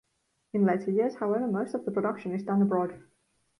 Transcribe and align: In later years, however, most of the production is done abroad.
In 0.53 0.65
later 0.65 0.89
years, 0.89 1.13
however, 1.17 1.45
most 1.45 1.75
of 1.75 1.85
the 1.85 1.91
production 1.91 2.33
is 2.33 2.41
done 2.41 2.63
abroad. 2.63 3.03